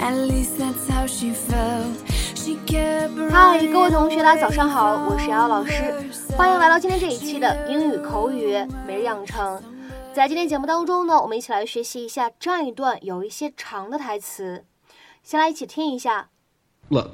[0.00, 0.08] Hi，
[3.70, 5.94] 各位同学，大家早上好，我是瑶老师，
[6.38, 9.62] 欢迎来到今天这一期的英语口语每日养成。
[10.14, 14.64] 在今天节目当中呢，我们一起来学习一下这样一段有一些长的台词，
[15.22, 16.30] 先来一起听一下。
[16.88, 17.10] Look,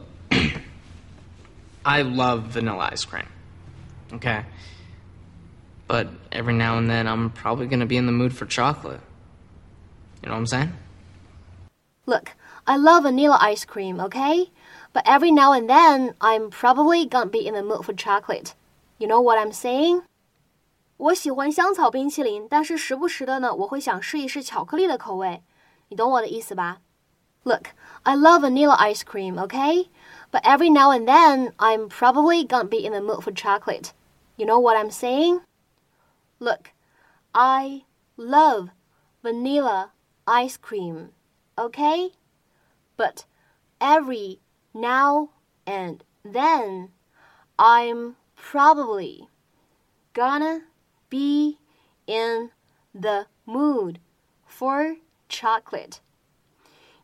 [1.83, 3.27] I love vanilla ice cream,
[4.13, 4.45] okay?
[5.89, 9.01] But every now and then I'm probably going to be in the mood for chocolate.
[10.23, 10.71] You know what I'm saying?
[12.05, 12.36] Look.
[12.66, 14.52] I love vanilla ice cream, okay?
[14.94, 18.54] But every now and then I'm probably gonna be in the mood for chocolate.
[19.00, 20.04] You know what I'm saying?
[20.98, 25.42] 我喜欢香草冰淇淋，但是时不时的呢，我会想试一试巧克力的口味。
[25.90, 26.78] 你懂我的意思吧？
[27.44, 27.70] Look,
[28.04, 29.88] I love vanilla ice cream, okay?
[30.32, 33.94] But every now and then I'm probably gonna be in the mood for chocolate.
[34.36, 35.42] You know what I'm saying?
[36.40, 36.70] Look,
[37.34, 37.86] I
[38.16, 38.70] love
[39.24, 39.92] vanilla
[40.28, 41.10] ice cream,
[41.58, 42.12] okay?
[42.96, 43.26] But
[43.80, 44.40] every
[44.74, 45.30] now
[45.66, 46.90] and then
[47.58, 49.28] I'm probably
[50.14, 50.62] gonna
[51.10, 51.58] be
[52.06, 52.52] in
[52.94, 54.00] the mood
[54.46, 56.00] for chocolate.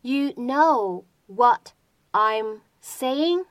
[0.01, 1.73] You know what
[2.11, 3.45] I'm saying?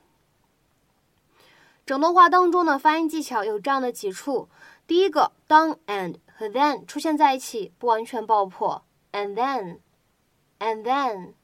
[1.84, 4.48] 整段话当中呢，发音技巧有这样的几处。
[4.86, 8.82] 第一个，当 and 和 then 出现在一起，不完全爆破。
[9.12, 11.34] And then，and then。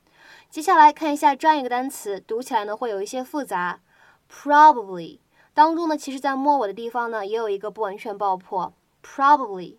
[0.49, 3.81] 接下来看一下这样一个单词，读起来呢会有一些复杂。
[4.31, 5.19] Probably
[5.53, 8.73] 当中呢，其实在末尾的地方呢也有一个不完全爆破。
[9.03, 9.77] Probably。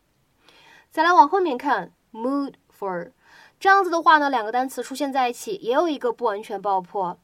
[0.90, 3.12] 再来往后面看，mood for
[3.58, 7.18] 这样子的话呢，两个单词出现在一起也有一个不完全爆破。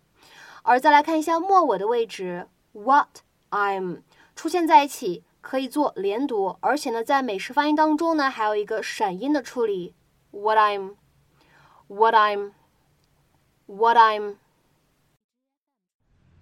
[0.62, 3.18] 而再来看一下末尾的位置，what
[3.50, 4.02] I'm
[4.34, 9.94] 出现在一起可以做连读，而且呢在美式发音当中呢还有一个闪音的处理。
[10.30, 12.52] What I'm，what I'm。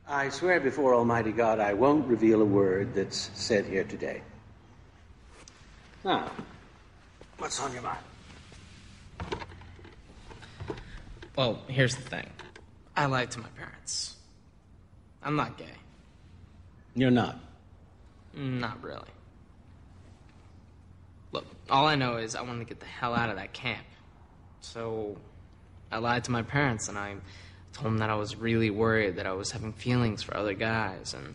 [0.07, 4.23] I swear before Almighty God, I won't reveal a word that's said here today.
[6.05, 6.31] Now,
[7.39, 7.99] what's on your mind?
[11.37, 12.29] Well, here's the thing
[12.97, 14.17] I lied to my parents.
[15.23, 15.65] I'm not gay.
[16.95, 17.39] You're not?
[18.35, 19.09] Not really.
[21.31, 23.87] Look, all I know is I want to get the hell out of that camp.
[24.61, 25.17] So
[25.93, 27.17] I lied to my parents and I
[27.73, 31.15] told them that I was really worried that I was having feelings for other guys,
[31.15, 31.35] and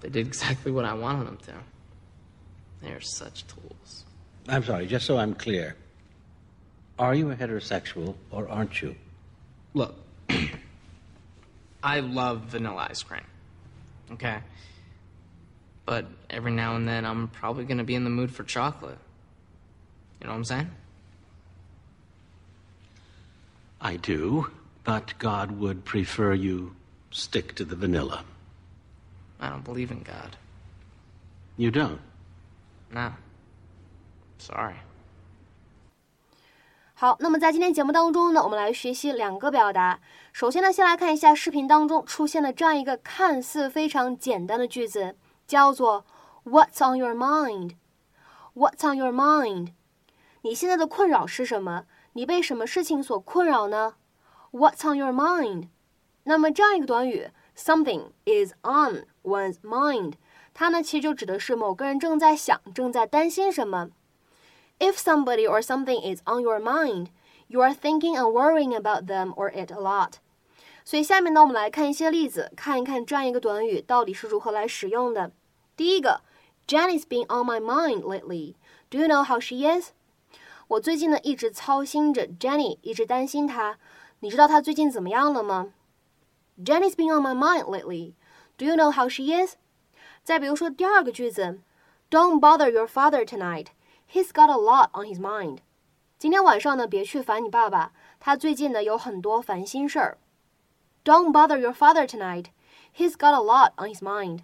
[0.00, 1.52] they did exactly what I wanted them to.
[2.82, 4.04] They're such tools.
[4.48, 5.76] I'm sorry, just so I'm clear.
[6.98, 8.94] Are you a heterosexual or aren't you?
[9.74, 9.94] Look,
[11.82, 13.24] I love vanilla ice cream.
[14.12, 14.38] Okay?
[15.84, 18.98] But every now and then I'm probably going to be in the mood for chocolate.
[20.20, 20.70] You know what I'm saying?
[23.86, 24.46] I do,
[24.84, 26.74] but God would prefer you
[27.12, 28.24] stick to the vanilla.
[29.38, 30.36] I don't believe in God.
[31.56, 32.00] You don't?
[32.90, 33.12] No.
[34.38, 34.74] Sorry.
[36.94, 40.00] 好，那么在今天节目当中呢，我们来学习两个表达。
[40.32, 45.14] 首先呢，先来看一下视频当中出现的这样一个看似非常简单的句子，
[45.46, 46.04] 叫做
[46.44, 47.76] "What's on your mind?"
[48.54, 49.74] What's on your mind?
[50.42, 51.84] 你现在的困扰是什么？
[52.15, 53.95] 你被什么事情所困扰呢？
[54.51, 55.69] What's on your mind？
[56.23, 60.13] 那么这样一个短语，something is on one's mind，
[60.53, 63.89] 它呢其实就指的是某个人正在想、正在担心什么。
[64.79, 67.07] If somebody or something is on your mind,
[67.47, 70.13] you are thinking and worrying about them or it a lot。
[70.83, 75.31] 所以下面呢，我们来看一些例子，看一看这样一个短语到底是如何来使用的。
[75.77, 76.21] 第一个，
[76.67, 78.55] Jenny's been on my mind lately.
[78.89, 79.91] Do you know how she is?
[80.67, 83.77] 我最近呢一直操心着 Jenny，一直担心她。
[84.19, 85.73] 你知道她最近怎么样了吗？
[86.63, 88.13] Jenny's been on my mind lately.
[88.57, 89.55] Do you know how she is？
[90.23, 91.59] 再比如说第二个句子，
[92.09, 93.67] Don't bother your father tonight.
[94.11, 95.59] He's got a lot on his mind.
[96.19, 100.17] 今天晚上呢，别去烦你爸爸，他最近呢有很多烦心事儿。
[101.03, 102.47] Don't bother your father tonight.
[102.95, 104.41] He's got a lot on his mind.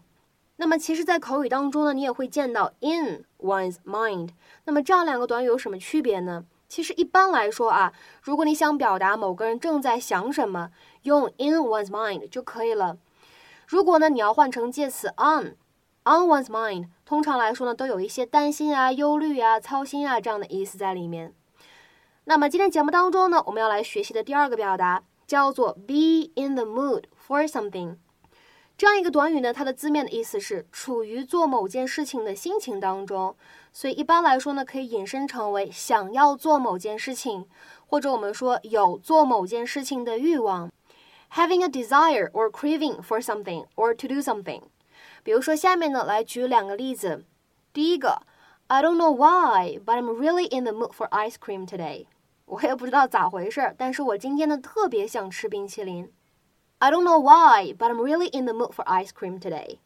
[0.62, 4.28] 那么其实，在口语当中呢，你也会见到 in one's mind。
[4.62, 6.44] 那么这样两个短语有什么区别呢？
[6.68, 7.92] 其实一般来说啊，
[8.22, 10.70] 如果你想表达某个人正在想什么，
[11.02, 12.96] 用 in one's mind 就可以了。
[13.66, 15.56] 如果呢，你要换成介词 on
[16.04, 21.34] on one's mind，通常来说呢，都有一些担心啊、忧虑啊、操心啊这样的意思在里面。
[22.26, 27.96] 那么今天节目当中呢，我们要来学习的第二个表达叫做 be in the mood for something。
[28.76, 33.36] 这样一个短语呢，它的字面的意思是处于做某件事情的心情当中，
[33.72, 37.46] 所以一般来说呢，可以引申成为想要做某件事情，
[37.86, 40.70] 或者我们说有做某件事情的欲望。
[41.34, 44.62] having a desire or craving for something or to do something。
[45.22, 47.24] 比如说，下面呢来举两个例子。
[47.72, 48.22] 第一个
[48.66, 52.06] ，I don't know why, but I'm really in the mood for ice cream today。
[52.44, 56.12] 我也不知道咋回事，但是我今天呢特别想吃冰淇淋。
[56.81, 59.79] I don't know why, but I'm really in the mood for ice cream today。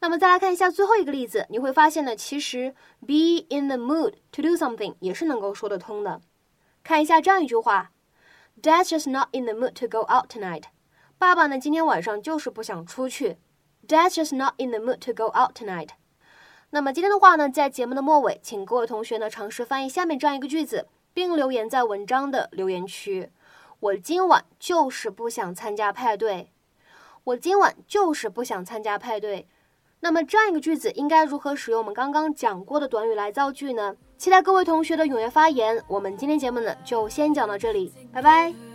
[0.00, 6.20] 那么再来看一下最后一个例子，你会发现呢，其实 be in the mood to do something 也是能够说得通的。
[6.82, 7.90] 看一下这样一句话：
[8.62, 10.64] Dad's just not in the mood to go out tonight。
[11.18, 13.38] 爸爸呢今天晚上就是不想出去。
[13.86, 15.90] Dad's just not in the mood to go out tonight。
[16.70, 23.30] 那么今天的话呢，在节目的末尾，请各位同学呢尝试翻译下面这样一个句子，并留言在文章的留言区。
[23.83, 26.47] 我今晚就是不想参加派对。
[27.25, 29.45] 我今晚就是不想参加派对。
[29.99, 33.93] 那么这样一个句子应该如何使用我们刚刚讲过的短语来造句呢？
[34.17, 35.83] 期待各位同学的踊跃发言。
[35.89, 38.72] 我们今天节目呢就先讲到这里，拜拜。